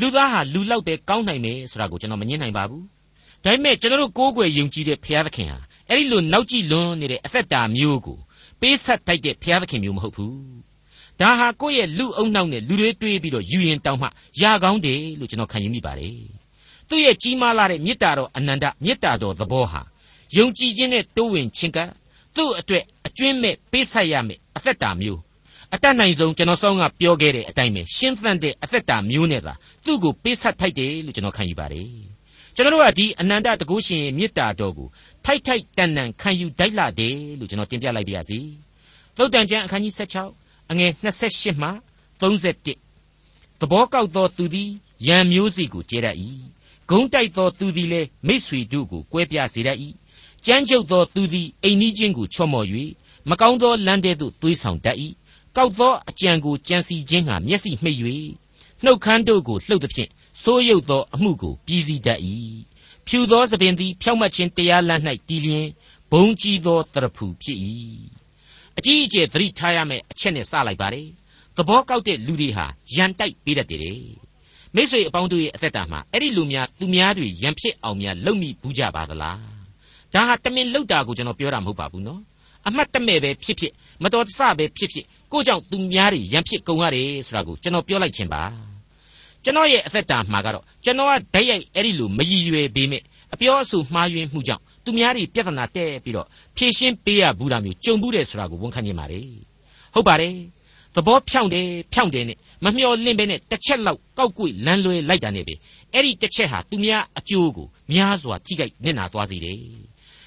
[0.00, 2.84] လူသားဟာလူလောက်ပဲကောင်းနိုင်မယ်ဆိုတာကိုကျွန်တော်မငြင်းနိုင်ပါဘူး
[3.44, 5.58] ဒါပေမဲ့ကျွန်တော်တို့ကိုးကွယ်ယုံကြည်တဲ့ဘုရားသခင်ဟာ
[5.88, 8.18] အဲ့ဒီလိုနောက်ကြည့်လွန်းနေတဲ့အသက်တာမျိုးကို
[8.60, 10.36] ပေးဆက်တိုက်တဲ့ဘုရားသခင်မျိုးမဟုတ်ဘူး
[11.20, 14.08] ဒါဟာကိုယ့်ရဲ့လူအုံနှောက်နဲ့လူတွေတွေးပြီးတော့ယူရင်တောင်းမှ
[14.42, 16.33] ရာကောင်းတယ်လို့ကျွန်တော်ခံယူမိပါတယ်
[16.88, 19.80] သူ့ရဲ့ကြီးမားလာတဲ့မေတ္တာတော်အနန္တမေတ္တာတော်သဘောဟာ
[20.36, 21.78] ယုံကြည်ခြင်းနဲ့တိုးဝင်ခြင်းက
[22.36, 25.20] သူ့အတွက်အကျွင်းမဲ့ပေးဆက်ရမယ်အသက်တာမျိုး
[25.74, 31.88] အတတ်နိုင်ဆုံးကျွန်တော်ဆောင်းကပြောခဲ့တဲ့အတိုင်းပဲရှင်းသန့်တဲ့အသက်တာမျိုးနဲ့သာသူ့ကိုပေးဆက်ထိုက်တယ်လို့ကျွန်တော်ခံယူပါတယ်
[32.54, 34.88] ကျွန်တော်တို့ကဒီအနန္တတကုရှင်ရဲ့မေတ္တာတော်ကို
[35.24, 38.38] ထိုက်ထိုက်တန်တန်ခံယူတိုက်လာတယ်လို့ကျွန်တော်တင်ပြလိုက်ပါရစေ
[39.16, 39.94] သုတ်တန်ကျမ်းအခန်းကြီး
[40.32, 40.90] 16အငယ်
[41.28, 41.68] 28မှ
[42.20, 44.70] 31သဘောကောက်သောသူသည်
[45.06, 46.16] ယံမျိုးစီကိုကျေတတ်၏
[46.90, 49.78] ဂုံးတိုက်သောသူသည်လည်းမိတ်ဆွေတို့ကိုကွဲပြားစေတတ်၏
[50.46, 52.66] ကြမ်းကြုတ်သောသူသည်အိမ်နီးချင်းကိုချော့မော်၍
[53.28, 54.98] မကောင်းသောလမ်းတဲ့သို့သွေးဆောင်တတ်၏
[55.56, 57.98] ကောက်သောအကြံကိုကြံစီခြင်းဟာမျက်စိမှိတ်၍
[58.84, 60.10] နှုတ်ခမ်းတို့ကိုလှုပ်သဖြင့်
[60.42, 62.20] ဆိုးရုပ်သောအမှုကိုပြီးစီးတတ်၏
[63.06, 65.66] ဖြူသောသပင်သည်ဖြောက်မှတ်ခြင်းတရားလမ်း၌တည်လျင်
[66.12, 67.58] ဘုံကြီးသောတရဖူဖြစ်၏
[68.78, 71.08] အကြီးအကျယ်သတိထားရမယ့်အချက်နဲ့စလိုက်ပါတယ်
[71.56, 74.23] သဘောကောက်တဲ့လူတွေဟာရန်တိုက်ပေးတတ်တယ်
[74.76, 79.38] မိတ်ဆွေအပေါင်းတို့ရဲ့အသက်တာမှာအဲ့ဒီလူများသူများတွေရန်ဖြစ်အောင်များလုပ်မိဘူးကြပါသလား
[80.14, 82.20] ဒါဟာတမင်လောက်တာကိုကျွန်တော်ပြောတာမဟုတ်ပါဘူးနော်
[82.66, 88.42] အမှတ်တမဲ့ပဲဖြစ်ဖြစ်မတော်တဆပဲဖြစ်ဖြစ်ကိုကြောင့်သူများတွေရန်ဖြစ်ကုန်ရတယ်ဆိုတာကိုကျွန်တော်ပြောလိုက်ခြင်းပါ
[89.44, 93.02] ကျွန်တော်ရဲ့အသက်တာမှာကတော့ကျွန်တော်ကဓာတ်ရိုက်အဲ့ဒီလိုမရည်ရွယ်ပေမဲ့
[93.34, 96.26] အပြောအဆိုမှားယွင်းမှုကြောင့်သူများတွေပြဿနာတက်ပြီးတော့
[96.56, 99.20] ဖြည့်ရှင်းပေးရဘူးတာမျိုးကြုံဘူးတယ်ဆိုတာကိုဝန်ခံနေပါလေ
[99.94, 100.34] ဟုတ်ပါတယ်
[100.94, 105.54] သဘောဖြောင့်တယ်ဖြောင့်တယ်နဲ့မမျော်လင့်ပဲနဲ့တစ်ချက်လောက်ကောက်ကွေ့လမ်းလွဲလိုက်တာနဲ့ပဲ
[105.92, 109.58] အဲ့ဒီတစ်ချက်ဟာသူများအကျိုးကိုများစွာထိခိုက်နစ်နာသွားစေတယ်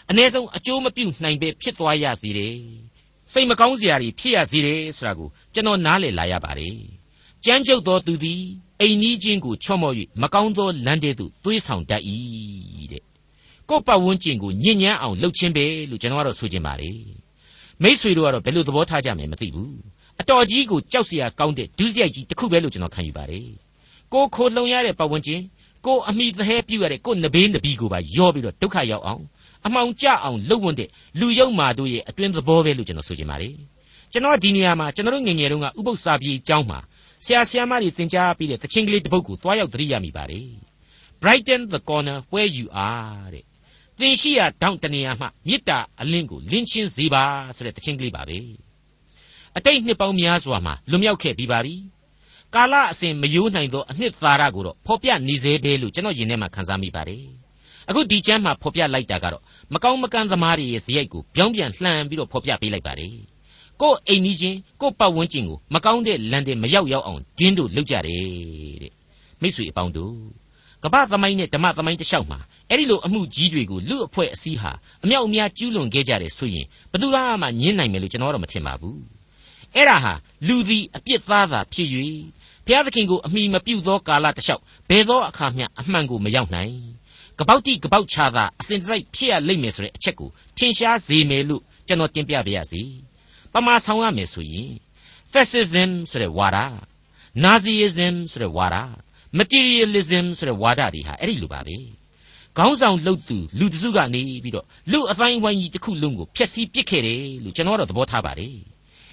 [0.09, 2.55] အ ਨੇ ဆုံးအကျိုးမပြုနိုင်ပဲဖြစ်သွားရစေတယ်
[3.33, 6.75] စိတ်မကောင်းစရာတွေဖြစ်ရစေတယ်ဆိုတာကိုကျွန်တော်နားလည်လာရပါတယ်
[7.45, 8.41] ကြမ်းကြုတ်သောသူသည်
[8.81, 12.03] အိမ်နီးချင်းကိုချော့မော့၍မကောင်းသောလမ်းတဲ့သို့သွေးဆောင်တတ်၏
[12.91, 13.03] တဲ့
[13.69, 16.97] ကိုယ့်ပတ်ဝန်းကျင်ကိုညဉ့်ညမ်းအောင်လှုပ်ခြင်းပဲလို့ကျွန်တော်ကတော့ဆိုချင်ပါတယ်
[17.83, 19.77] မိษွေတို့ကတော့ဘယ်လိုသဘောထားကြမယ်မသိဘူး
[20.20, 23.46] အတော်ကြီးကိုကြောက်เสียကောင်းတဲ့ဒုစရိုက်ကြီးတစ်ခုပဲလို့ကျွန်တော်ခံယူပါတယ်
[24.12, 25.42] ကိုခိုလှုံရတဲ့ပတ်ဝန်းကျင်
[25.86, 29.22] ကိုအမိသဟဲပြုတ်ရတဲ့ကိုနဘေးနဘီကိုပါရောပြီးတော့ဒုက္ခရောက်အောင်
[29.66, 30.88] အမှောင်ကျအောင်လှုပ်ဝန်းတဲ့
[31.20, 33.54] လူယုံမာတို့ရဲ့အတွင်းသဘောပဲလို့ကျွန်တော်ဆိုချင်ပါတယ်
[34.12, 36.78] ကျွန်တော်ဒီနေရာမှာကျွန်တော်ငငယ်တုန်းကဥပု္ပ္ပစာပြေအကြောင်းမှာ
[37.24, 40.48] ဆရာဆရာမတွေသင်ကြားပြီးတဲ့တခြင်းကလေးတစ်ပုဒ်ကိုသွားရောက်သတိရမိပါတယ်
[41.22, 43.44] Brighten the corner where you are တဲ့
[44.00, 47.24] သင်ရှိရာတောင့်တနေရာမှမေတ္တာအလင်းကိုလင်းချင်းစေပါ
[47.56, 48.38] ဆိုတဲ့တခြင်းကလေးပါပဲ
[49.57, 51.75] အတိတ်နှစ်ပေါင်းများစွာမှာလွန်မြောက်ခဲ့ပြီးပါပြီ
[52.55, 57.23] ကာလအစဉ်မယိုးနိုင်သောအနှစ်သာရကိုတော့ဖော်ပြနေစေပဲလို့ကျွန်တော်ယင်ထဲမှာခန်းစားမိပါတယ်
[57.89, 59.43] အခုဒီကျမ်းမှာဖော်ပြလိုက်တာကတော့
[59.73, 63.13] မကောင်းမကန်းသမားတွေရဲ့ဇယိုက်ကိုပြောင်းပြန်လှန်ပြီးတော့ဖော်ပြပေးလိုက်ပါတယ်
[63.81, 68.93] ကိုယ်အိမ်ကြီးချင်းကိုယ်ပတ်ဝန်းကျင်ကိုမကောင်းတဲ့လမ်းတွေမရောက်ရောက်အောင်ဒင်းတို့လုပ်ကြတယ်တဲ့
[69.41, 70.15] မိတ်ဆွေအပေါင်းတို့
[70.83, 72.39] ကပ္ပသမိုင်းနဲ့ဓမ္မသမိုင်းတစ်လျှောက်မှာ
[72.69, 74.71] အဲ့ဒီလိုအမှုကြီးတွေကိုလူအဖွဲ့အစည်းဟာ
[75.03, 77.07] အမြောက်အများကျူးလွန်ခဲ့ကြတယ်ဆိုရင်ဘယ်သူ
[77.41, 79.16] မှညင်းနိုင်မယ်လို့ကျွန်တော်တော့မထင်ပါဘူး
[79.75, 80.13] အဲ့ဒါဟာ
[80.47, 81.89] လူသည်အပြစ်သားသာဖြစ်၍
[82.65, 86.75] ဘုရားသခင်ကိုအမိမပြုတ်သောကာလတစ်လျှောက်ဘယ်သောအခါမျှအမှန်ကိုမရောက်နိုင်
[87.39, 92.81] ကပောက်တိကပောက်ချသာအစဉ်တစိုက်ဖြစ်ရလိမ့်မယ်ဆိုတဲ့အချက်ကိုထင်ရှားစေမယ်လို့ကျွန်တော်တင်ပြပါရစေ
[93.53, 94.71] ပမာဆောင်ရမယ်ဆိုရင်
[95.31, 96.59] fascism ဆိုတဲ့ဝါဒ
[97.43, 98.77] Nazism ဆိုတဲ့ဝါဒ
[99.37, 101.75] materialism ဆိုတဲ့ဝါဒတွေဟာအဲ့ဒီလိုပါပဲ
[102.57, 108.55] ခေါင်းဆောင်လှုပ်သူလူတစုကနေပြီးတော့လူအပိုင်းဝိုင်းကြီးတစ်ခုလုံးကိုဖျက်ဆီးပစ်ခဲ့တယ်လို့ကျွန်တော်ကတော့သဘောထားပါတယ်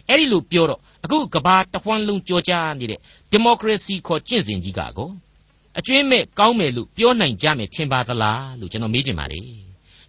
[0.08, 2.98] အဲ့ဒီလိုပြောတော့အခုကဘာတဝန်းလုံးကြောကြားနေတဲ့
[3.30, 5.10] ဒီမိုကရေစီခေါ်ကျင့်စဉ်ကြီးကကော
[5.78, 9.44] အကျွင်းမဲ့ကောင်းမယ်လို့ပြောနိုင်ကြမယ်ထင်ပါသလားလို့ကျွန်တော်မေးချင်ပါတယ်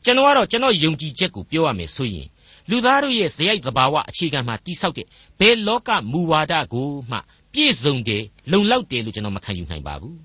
[0.03, 2.27] ကျွန်တော်ကတော့ကျွန်တော်ယုံကြည်ချက်ကိုပြောရမယ်ဆိုရင်
[2.69, 5.07] လူသားတို့ရဲ့ဇယိုက်သဘာဝအခြေခံမှာတိဆောက်တဲ့
[5.39, 7.17] ဘယ်လောကမူဝါဒကိုမှ
[7.53, 10.17] ပြည့်စုံတယ်လုံလောက်တယ်လို့ကျွန်တော်မခံယူနိုင်ပါဘူး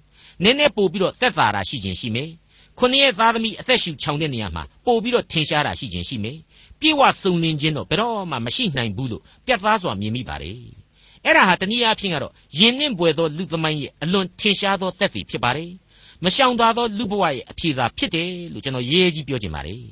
[0.42, 2.30] နည်းနည်းပို့ပြီးတော့သက်သာတာရှိခြင်းရှိမယ်
[2.78, 6.36] ခုနှစ်ရဲ့သားသမီးအသက်ရှူချောင်တဲ့နေရာမှာပို့ပြီးတော့ထင်ရှားတာရှိခြင်းရှိမယ်
[6.80, 10.58] ပြေဝစုံလင်ခြင်းတော့ဘယ်တော့မှမရှိနိုင်ဘူးလို့ပြတ်သားစွာမြင်မိပါတယ်
[11.24, 15.70] အဲ့ဒါဟာတနည်းအားဖြင့်ကတော့ယဉ်နှင့်ပွေသောလူသမိုင်းရဲ့အလွန်ထင်ရှားသောသက်သေဖြစ်ပါတယ်
[16.24, 19.82] မရှောင်သာသောလူဘဝရဲ့အဖြေသာဖြစ်တယ်လို့ကျွန်တော်ရေးကြီးပြောချင်ပါတယ်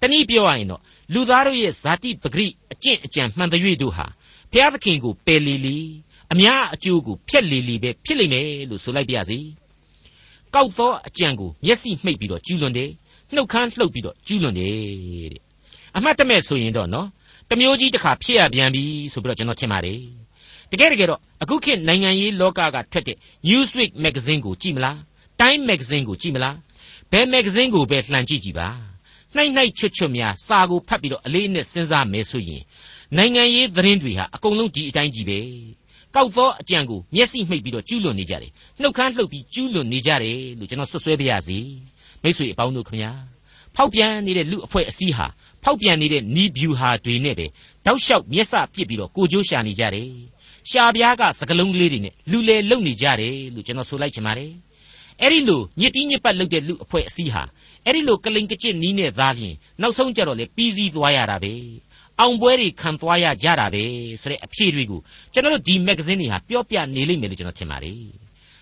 [0.00, 4.06] တနည်းပြောရရင်တော့လူသားတို့ရဲ့ဇာတိပဂရိအကျင့်အကြံမှန်တဲ့တို့ဟာ
[4.52, 5.76] ဘုရားသခင်ကိုပယ်လီလီ
[6.32, 9.38] အများအကျိုးကိုဖျက်လီလီပဲဖြစ်လိမ့်မယ်လို့ဆိုလိုက်ပါရစေ
[10.54, 12.90] ကောက်သောအကြံကိုမျက်စိမှိတ်ပြီးတော့ကျူးလွန်တယ်
[13.34, 14.72] နှုတ်ခမ်းလှုပ်ပြီးတော့ကျူးလွန်တယ်
[15.32, 15.47] တဲ့
[15.96, 17.08] အမှတ်တမဲ့ဆိုရင်တော့နော်
[17.50, 20.00] တမျိုးကြီးတစ်ခါဖြစ်ရပြန်ပြီဆိုပြီးတော့ကျွန်တော်ထင်ပါတယ်
[20.70, 23.16] တကယ်တကယ်တော့အခုခေတ်နိုင်ငံရေးလောကကထွက်တဲ့
[23.48, 24.96] Newsweek magazine ကိုကြည့်မလား
[25.40, 26.56] Time magazine ကိုကြည့်မလား
[27.12, 28.68] ဘယ် magazine ကိုပဲလှန်ကြည့်ကြည့်ပါ
[29.34, 32.62] နှိုက်နှိုက်ချွတ်ချွတ်များစာကိုဖတ်ပြီးတော့အလေးနဲ့စဉ်းစားမယ်ဆိုရင်
[33.16, 35.38] နိုင်ငံရေးသတင်းတွေဟာအကုန်လုံးဒီအတိုင်းကြီးပဲ
[36.14, 41.58] ကောက်သောအကြံကိုမျက်စိမှိတ်ပြီးတော့ကျူးလွန်နေကြတယ်နှုတ်ခမ်းလှုပ်ပြီးကျူးလွန်နေကြတယ်လို့ကျွန်တော်ဆွဆွဲပါရစေ
[42.22, 43.12] မိတ်ဆွေအပေါင်းတို့ခင်ဗျာ
[43.76, 45.26] ဖောက်ပြန်နေတဲ့လူအဖွဲ့အစည်းဟာ
[45.64, 47.46] ဖောက်ပြန်နေတဲ့နီးဗျူဟာတွေနဲ့ပဲ
[47.86, 50.10] တောက်လျှောက်မျက်စပစ်ပြီးတော့ကိုကြိုးရှာနေကြတယ်
[50.70, 54.52] ရှာပြားကစကလုံးကလေးတွေနဲ့လူလေလုံနေကြတယ်လို့ကျွန်တော်ဆိုလိုက်ချင်ပါတယ်
[55.20, 57.42] အဲ့ဒီလိုညစ်တီးညစ်ပတ်လုပ်တဲ့လူအဖွဲ့အစည်းဟာ
[57.84, 61.52] အဲ့ဒီလိုကလိန်ကကျစ်နီးနဲ့သားလျင်နောက်ဆုံးကြတော့လေပြီးစည်းသွားရတာပဲ
[62.20, 63.84] အောင်ပွဲတွေခံသွားရကြတာပဲ
[64.22, 65.00] ဆိုတဲ့အဖြေတွေကို
[65.32, 68.02] ကျွန်တော်တို့ဒီမဂ္ဂဇင်းတွေဟာပြောပြနေလိမ့်မယ်လို့ကျွန်တော်ထင်ပါတယ်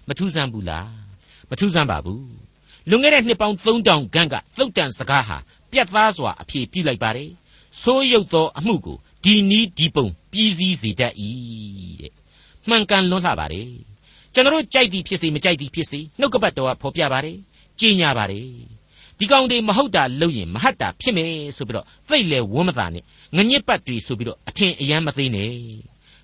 [0.08, 0.88] မထူးဆန်းဘူးလား
[1.50, 2.26] မထူးဆန်းပါဘူး
[2.90, 5.36] လွန်ခဲ့တဲ့နှစ်ပေါင်း3000ခန့်ကသုတ်တန်စကားဟာ
[5.70, 7.30] ပြတ်သားစွာအဖြေပြုလိုက်ပါတယ်
[7.82, 11.12] ဆိုးရုပ်သောအမှုကိုဒီနီးဒီပုံပြည်စည်းစေတတ်၏
[12.00, 12.12] တဲ့
[12.68, 13.68] မှန်ကန်လွန်းလှပါတယ်
[14.34, 17.36] ကျွန်တော်တို့ကြိုက်သည်ဖြစ်စေမကြိုက်သည်ဖြစ်စေနှုတ်ကပတ်တော်ကဖော်ပြပါတယ်
[17.80, 18.48] ကြေညာပါတယ်
[19.18, 23.04] ဒီကောင်တွေမဟုတ်တာလုပ်ရင်မဟတ်တာဖြစ်မယ်ဆိုပြီးတော့သိလေဝမ်းမသာနဲ့
[23.36, 25.50] ငညစ်ပတ်တွေဆိုပြီးတော့အထင်အယမ်းမသေးနဲ့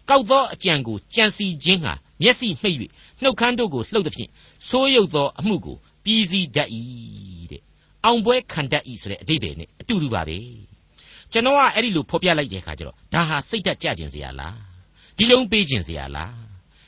[0.09, 2.79] ကောက်သောအကြံကိုကြံစီခြင်းဟာမျက်စိမှိတ်၍
[3.23, 4.31] နှုတ်ခမ်းတို့ကိုလှုပ်သည်ဖြင့်
[4.69, 7.32] ဆိုးရုပ်သောအမှုကိုပြည်စည်းတတ်၏တဲ့
[8.05, 10.39] အောင်ပွဲခံတတ်၏ဆိုတဲ့အတိတ်ပဲနဲ့အတူတူပါပဲ
[11.33, 14.57] ကျွန်တော်ကအဲ့ဒီလိုဖော်ပြလိုက်တဲ့အခါကျတော့ဒါဟာစိတ်တက်ကြခြင်းစရာလား
[15.17, 16.35] ဒီလုံးပေးခြင်းစရာလား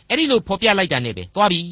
[0.09, 1.62] အဲ့ဒီလိုဖော်ပြလိုက်တာနဲ့ပဲသွားပြီ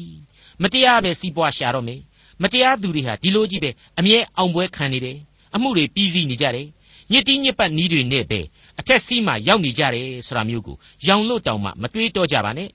[0.61, 2.01] မတရားပဲစီးပွားရှာတော့မယ်
[2.41, 5.17] မတရားသူတွေဟာဒီလိုကြီးပဲအမြဲအောင်ပွဲခံနေတယ်
[5.55, 6.67] အမှုတွေပြီးစီးနေကြတယ်
[7.11, 8.39] ညစ်တီးညစ်ပတ်နီးတွေနဲ့ပဲ
[8.79, 10.77] အထက်စီးမှရောက်နေကြတယ်ဆိုတာမျိုးကို
[11.07, 12.69] ရောင်လို့တောင်မှမတွေးတော့ကြပါနဲ့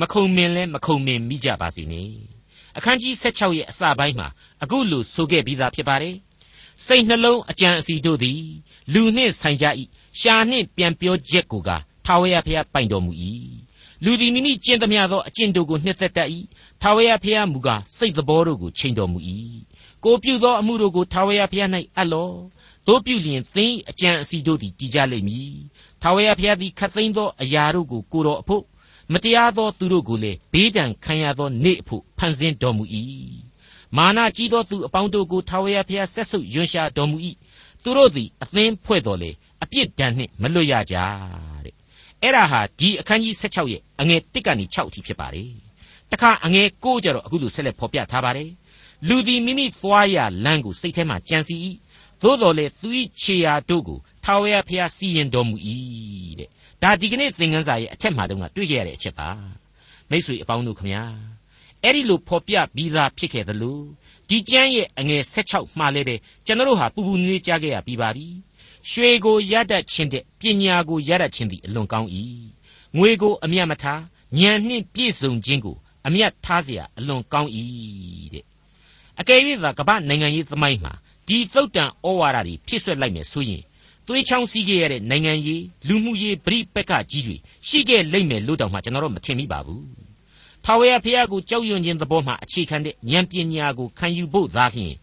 [0.00, 2.08] မခုံမင်လဲမခုံမင်မိကြပါစေနဲ့
[2.76, 4.28] အခန်းကြီး16ရဲ့အစပိုင်းမှာ
[4.62, 6.16] အခုလိုဆိုခဲ့ပြီးသားဖြစ်ပါတယ်
[6.86, 8.40] စိတ်နှလုံးအကြံအစီတို့သည်
[8.92, 9.66] လူနှင့်ဆိုင်ကြ၏
[10.20, 11.70] ရှာနှင့်ပြန်ပြောချက်ကိုက
[12.06, 13.12] ထာဝရဘုရားပိုင်တော်မူ၏
[14.04, 16.28] လူသည်မိမိကျင့်သမျှသောအကျင့်တို့ကိုနှစ်သက်တတ်၏
[16.82, 19.18] ထာဝရဘုရားမူကားစိတ်သဘောတို့ကိုချိန်တော်မူ၏
[20.04, 22.30] ကိုပြုသောအမှုတို့ကိုထာဝရဘုရား၌အပ်လော
[22.86, 25.54] တို့ပြုလျင်သင်အကြံအစီတို့သည်တည်ကြလိမ့်မည်
[26.02, 28.62] ထာဝရဘုရားသည်ခတ်သိမ်းသောအရာတို့ကိုကိုတော်အဖို့
[29.12, 32.84] မတရားသောသူတို့ကိုလည်းဘေးဒဏ်ခံရသောနေ့အဖို့ဖန်ဆင်းတော်မူ၏
[33.96, 37.16] မာနကြီးသောသူအပေါင်းတို့ကိုထာဝရဘုရားဆက်ဆုပ်ယွန်ရှာတော်မူ၏
[37.82, 39.30] သူတို့သည်အသင်းဖွဲ့တော်လေ
[39.62, 40.96] အပြစ်ဒဏ်နှင့်မလွတ်ရကြ
[41.64, 41.74] တဲ့
[42.22, 45.50] အဲ့ဒါဟာဒီအခန်းကြီး16ရဲ့အငယ်1ကနေ6အထိဖြစ်ပါတယ်
[46.10, 48.50] တခါအငယ်9ကျတော့အခုလိုဆက်လက်ဖော်ပြထားပါတယ်
[49.08, 51.56] လူသည်မိမိသွားရလမ်းကိုစိတ်ထဲမှာကြံစီ၏
[52.22, 52.88] သို့တော်လေသူ၏
[53.20, 55.56] ခြေရာတို့ကိုထာဝရဘုရားစီရင်တော်မူ၏
[56.38, 56.48] တဲ့
[56.83, 59.29] ဒါဒီကနေ့သင်ခန်းစာရဲ့အထက်မှာတုန်းကတွေ့ကြရတဲ့အချက်ပါ
[60.09, 61.03] မိတ်ဆွေအပေါင်းတို့ခမညာ
[61.83, 63.79] အဲ့ဒီလိုဖော်ပြပြီးသားဖြစ်ခဲ့သလို
[64.29, 66.15] ဒီကျမ်းရဲ့အငယ်16မှာလည်းပဲ
[66.45, 68.27] ကျွန်တော်တို့ဟာပူပူနွေးကြားခဲ့ရပြီးပါပြီ
[68.89, 72.09] ရွှေကိုရတတ်ခြင်းတဲ့ပညာကိုရတတ်ခြင်းသည်အလွန်ကောင်း၏
[72.97, 74.01] ငွေကိုအမြတ်မထား
[74.39, 75.75] ဉာဏ်နှင့်ပြည့်စုံခြင်းကို
[76.07, 77.49] အမြတ်ထားเสียအလွန်ကောင်း၏
[78.33, 78.45] တဲ့
[79.19, 80.93] အကယ်၍သာကမ္ဘာနိုင်ငံရေးသမိုင်းမှာ
[81.27, 83.63] ဒီသုတ်တန်ဩဝါဒတွေဖြစ်ဆွက်လိုက်မယ်ဆိုရင်
[84.06, 87.36] သွေးချောင်းစီးခဲ့ရတဲ့နိုင်ငံရေးလူမှုရေးပြိပက္ခကြီးတွေ
[87.68, 89.82] ရှိခဲ့လိမ့်မယ်လို့တောင်မှကျွန်တော်တို့မထင်မိပါဘူး။
[90.64, 94.94] ထာဝရဘုရားကိုကြောက်ရွံ့ခြင်းသဘောမှအခြေခံတဲ့ဉာဏ်ပညာကိုခံယူဖို့သာလျှင်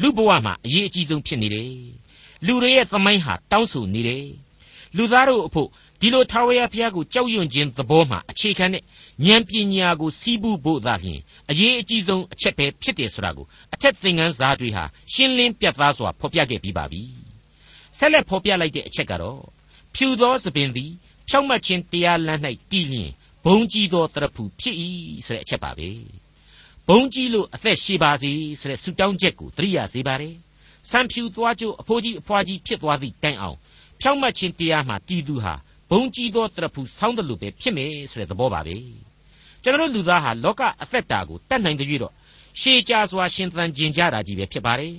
[0.00, 1.70] လူဘဝမှာအရေးအကြီးဆုံးဖြစ်နေတယ်။
[2.46, 4.26] လူတွေရဲ့သမိုင်းဟာတောင်းဆိုနေတယ်။
[4.96, 5.68] လူသားတို့အဖို့
[6.00, 8.82] ဒီလိုထာဝရဘုရားကိုကြောက်ရွံ့ခြင်းသဘောမှအခြေခံတဲ့
[9.26, 17.02] ဉာဏ်ပညာကိုစီးပူးဖို့သာလျှင်အရေးအကြီးဆုံးအချက်ပဲဖြစ်တယ်ဆိုတာကိုအထက်သင်ခန်းစာတွေဟာရှင်းလင်းပြတ်သားစွာဖော်ပြခဲ့ပြီးပါပြီ။
[17.98, 19.42] ဆက်လက်ဖော်ပြလိုက်တဲ့အချက်ကတော့
[19.94, 20.92] ဖြူသောသပင်သည်
[21.28, 23.10] ဖြောက်မှတ်ခြင်းတရားလမ်း၌တည်လျင်
[23.44, 24.76] ဘုံကြီးသောတရဖူဖြစ်၏
[25.26, 25.88] ဆိုတဲ့အချက်ပါပဲ
[26.88, 30.34] ဘုံကြီးလို့အသက်ရှည်ပါစေဆိုတဲ့ဆုတောင်းချက်ကိုသတိရစေပါတယ်
[30.90, 33.56] ဆံဖြူသွားကြိုးအဖိုးကြီးအဖွားကြီးဖြစ်သွားသည့်တိုင်အောင်
[34.00, 35.54] ဖြောက်မှတ်ခြင်းတရားမှာတည်သူဟာ
[35.90, 38.76] ဘုံကြီးသောတရဖူဆောင်းတယ်လို့ပဲဖြစ်မယ်ဆိုတဲ့သဘောပါပဲ
[39.62, 42.12] ကျွန်တော်လူသားဟာလောကအသက်တာကိုတတ်နိုင်တဲ့၍တော့
[42.60, 44.94] ရှေးကြစွာရှင်သန်ကျင်ကြတာကြီးပဲဖြစ်ပါတယ်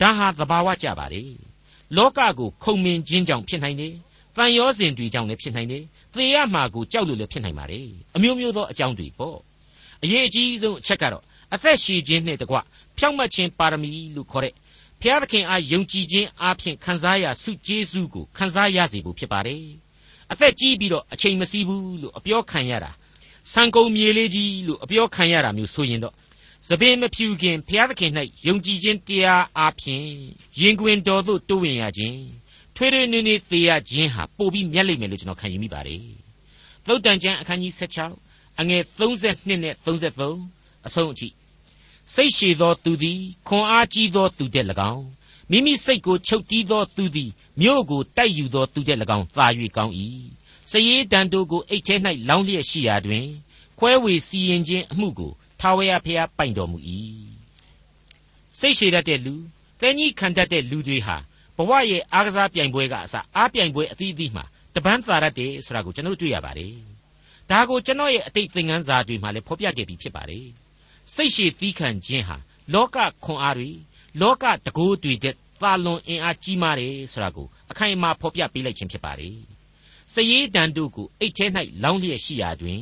[0.00, 1.47] ဒါဟာသဘာဝကြပါတယ်
[1.96, 3.94] လောကကိုခုံမင်ခြင်းကြောင့်ဖြစ်နိုင်တယ်။
[4.36, 9.38] တန်ရောစဉ်တွေကြောင့်လည်းဖြစ်နိုင်တယ်။သေရမှာကိုကြောက်လို့လည်းဖြစ်နိုင်ပါတယ်။အမျိုးမျိုးသောအကြောင်းတွေပေါ့။
[10.02, 11.22] အရေးအကြီးဆုံးအချက်ကတော့
[11.54, 12.56] အသက်ရှည်ခြင်းနဲ့တကွ
[12.98, 14.54] ဖြောင့်မတ်ခြင်းပါရမီလို့ခေါ်တဲ့
[15.00, 19.64] ဘုရားသခင်အားယုံကြည်ခြင်းအပြင်ခံစားရဆုကျေးဇူးကိုခံစားရစေဖို့ဖြစ်ပါတယ်။
[20.32, 22.90] အသက်ကြီးပြီးတော့အချိန်မစီးဘူးလို့အပြောခံရတာ။
[23.52, 26.14] စံကုန်မြေလေးကြီးလို့အပြောခံရတာမျိုးဆိုရင်တော့
[26.70, 28.12] သပင်မဖြူခင်ဘုရားသခင်၌
[28.46, 30.06] ယုံကြည်ခြင်းတရားအားဖြင့်
[30.58, 32.20] ရင်ခွင်တော်သို့တိုးဝင်ရခြင်း
[32.74, 36.04] ထွေးထွေးနည်းနည်းသေးရခြင်းဟာပိုပြီးမြတ်လိမ့်မယ်လို့ကျွန်တော်ခံယူမိပါတယ်။
[36.86, 37.72] သုတ်တန်ကျမ်းအခန်းကြီး
[38.18, 41.28] 16အငယ်32နဲ့33အဆုံးအထိ
[42.14, 45.06] စိတ်ရှည်သောသူသည်ခွန်အားကြီးသောသူတဲ့၎င်း
[45.50, 49.94] မိမိစိတ်ကိုချုပ်တီးသောသူသည်မြို့ကိုတိုက်ယူသောသူတဲ့၎င်းသာ၍ကောင်း၏
[50.70, 51.94] စည်ရည်တန်တို့ကိုအိတ်ထဲ၌
[52.28, 53.26] လောင်းလျက်ရှိရာတွင်
[53.78, 56.78] ခွဲဝေစီရင်ခြင်းအမှုကို ထာဝရဘုရားပိုင်တော်မူ၏
[58.58, 59.34] စိတ်ရှည်တတ်တဲ့လူ
[59.80, 61.16] တဲကြီးခံတတ်တဲ့လူတွေဟာ
[61.56, 64.44] ဘဝရဲ့အားကစားပြိုင်ပွဲကအစအားပြိုင်ပွဲအသီးသီးမှာ
[64.74, 66.74] တပန်းသာရတ်တယ်ဆိုတာကိုကျွန်တော်တို့တွေ့ရပါတယ်
[67.50, 70.46] ဒါကိုကျွန်တော်ရဲ့အတိတ်သင်ခန်းစာတွေမှာလည်းဖော်ပြခဲ့ပြီးဖြစ်ပါတယ်
[71.14, 72.36] စိတ်ရှိသီးခံခြင်းဟာ
[72.74, 73.70] လောကခွန်အားတွေ
[74.20, 79.36] လောကတကိုးတွေတဲ့သာလွန်အင်အားကြီးမားတယ်ဆိုတာကိုအခိုင်အမာဖော်ပြပေးလိုက်ခြင်းဖြစ်ပါတယ်
[80.12, 81.46] စည်ရတန်တို့ကိုအိတ်ထဲ၌
[81.82, 82.80] လောင်းလျက်ရှိရာတွင်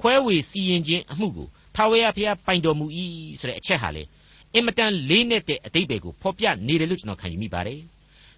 [0.00, 2.86] ခွဲဝေစီရင်ခြင်းအမှုကို ထာဝရဘုရားပိုင်တော်မူ၏
[3.40, 4.02] ဆိုတဲ့အချက်ဟာလေ
[4.54, 7.80] အင်မတန်လေးနက်တဲ့အတိတ်ပဲကိုဖော်ပြနေတယ်လို့ကျွန်တော်ခံယူမိပါတယ်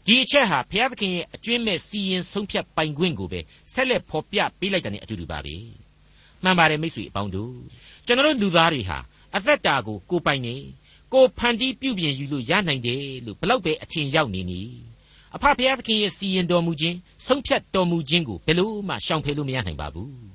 [0.07, 3.41] ဒီအချက်ဟာဘုရားသခင်ရဲ့အကျွင့်မဲ့စီရင်ဆုံးဖြတ်ပိုင်ခွင့်ကိုပဲ
[3.73, 5.55] ဆက်လက်ဖော်ပြပေးလိုက်တာနဲ့အတူတူပါပဲ
[6.43, 7.55] မှန်ပါတယ်မိတ်ဆွေအပေါင်းတို့
[8.07, 8.99] ကျွန်တော်တို့လူသားတွေဟာ
[9.37, 10.55] အသက်တာကိုကိုပိုင်နေ
[11.13, 14.61] ကိုဖန်တီးပြုပြင်ယူလို့ရနိုင်တယ်လို့ဘလောက်ပဲအထင်ရောက်နေနေ
[15.35, 20.30] အဖဖျားသခင်ရဲ့စီရင်တော်မူခြင်းဆုံးဖြတ်တော်မူခြင်းကိုဘယ်လို့မှရှောင်ဖယ်လို့မရနိုင်ပါဘူး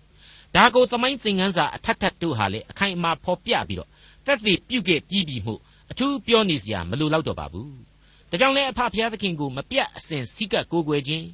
[0.56, 3.90] ဒါကိုသမိုင်းသင်ခန်းစာအထက်ထက်တို့ဟာလေအခိုင်အမာဖော်ပြပြီးတော့
[4.26, 5.56] တက်သေးပြုတ်ခဲ့ပြီးပြီမှု
[5.92, 7.76] အထူးပြောနေစရာမလိုတော့တော့ပါဘူး
[8.30, 11.26] ဒါကြောင့်လဲအဖဖျားသခင်ကိုမပြတ်အစဉ်စီးကပ်ကိုးကွယ်ခြင်း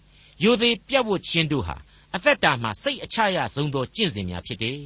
[0.43, 1.77] ယိုသေးပြတ်ဝတ်ခြင်းတို့ဟာ
[2.15, 4.79] အသက်တာမှာစိတ်အချရဆုံးသောကျင့်စဉ်များဖြစ်တယ်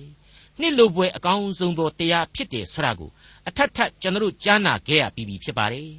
[0.59, 3.09] နှစ်လိုပွဲအကောင်းဆုံးသောတရားဖြစ်တယ်ဆိုတာကို
[3.47, 5.89] အထက်ထက်ကျွန်တော်တို့ကြားနာခဲ့ရပြီးပြီဖြစ်ပါတယ်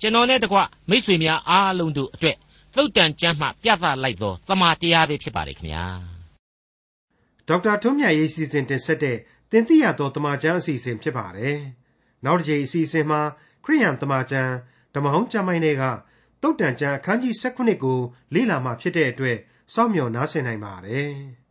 [0.00, 0.58] ကျွန်တော်နဲ့တကွ
[0.90, 2.36] မိษွေများအားလုံးတို့အတွက်
[2.76, 6.19] သုတ်တန်ကျမ်းမှပြသလိုက်သောတမန်တရားပဲဖြစ်ပါတယ်ခင်ဗျာ
[7.50, 9.16] ဒေါက်တာထွန်းမြတ်ရေးစီစဉ်တင်ဆက်တဲ့
[9.50, 11.58] တင်ပြရသောတမန်ကျမ်းအစီအစဉ်ဖြစ်ပါတယ်
[12.24, 13.20] နောက်တစ်ချိန်အစီအစဉ်မှာ
[13.64, 14.52] ခရိယန်တမန်ကျမ်း
[14.94, 15.84] ဓမ္မဟောင်းကျမ်းပိုင်းတွေက
[16.42, 17.98] သုတ်တန်ကျမ်းအခန်းကြီး16ကို
[18.34, 19.38] လေ့လာမှဖြစ်တဲ့အတွက်
[19.74, 21.12] စောင့်မျှော်နားဆင်နိုင်ပါတယ်။